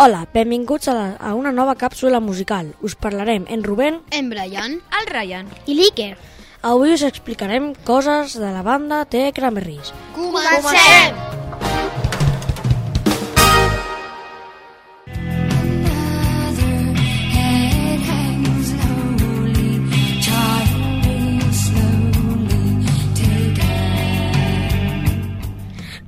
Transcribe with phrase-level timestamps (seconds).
[0.00, 2.68] Hola, benvinguts a, la, a una nova càpsula musical.
[2.86, 4.78] Us parlarem en Rubén En Brian.
[4.94, 5.50] El Ryan.
[5.66, 6.12] I l'Iker.
[6.62, 9.90] Avui us explicarem coses de la banda The Cranberries.
[10.14, 11.27] Comencem!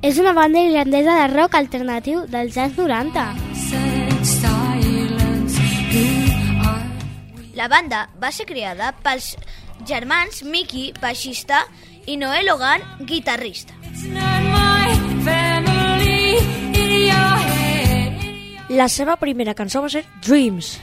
[0.01, 3.25] És una banda irlandesa de rock alternatiu dels anys 90.
[7.53, 9.35] La banda va ser creada pels
[9.85, 11.67] germans Mickey, baixista,
[12.09, 13.77] i Noel Logan, guitarrista.
[18.73, 20.79] La seva primera cançó va ser Dreams.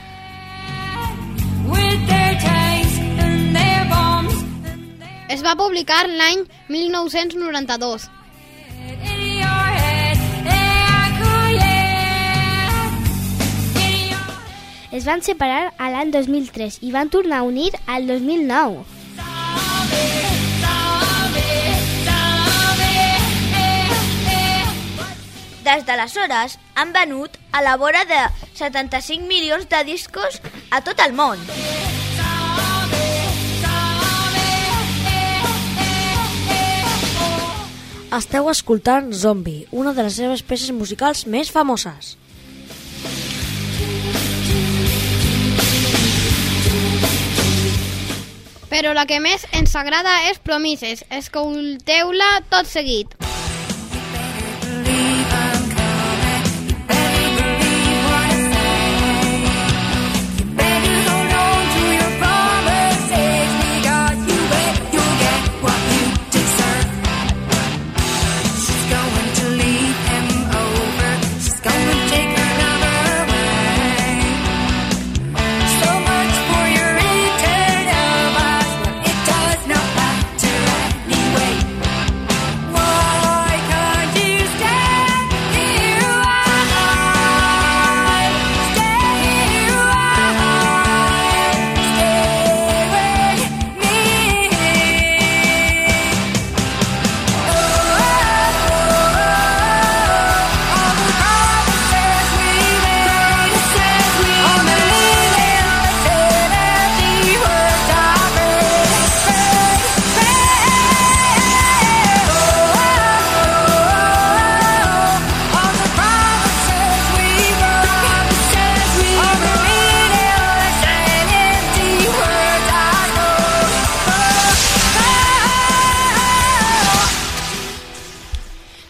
[5.27, 8.07] Es va publicar l'any 1992.
[14.99, 18.81] Es van separar a l'any 2003 i van tornar a unir al 2009.
[25.69, 28.19] Des d'aleshores han venut a la vora de
[28.59, 31.39] 75 milions de discos a tot el món.
[38.19, 42.18] Esteu escoltant Zombie, una de les seves peces musicals més famoses.
[48.69, 51.03] Però la que més ens agrada és Promises.
[51.09, 53.18] Escolteu-la tot seguit.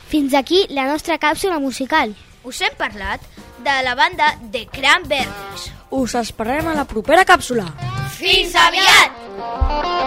[0.10, 2.16] Fins aquí la nostra càpsula musical.
[2.42, 3.22] Us hem parlat
[3.62, 5.70] de la banda The Cranberries.
[5.94, 7.70] Us esperem a la propera càpsula.
[8.18, 9.99] Fins aviat!